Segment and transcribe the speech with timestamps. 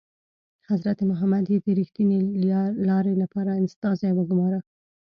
[0.69, 2.17] حضرت محمد یې د ریښتینې
[2.89, 4.59] لارې لپاره استازی وګوماره.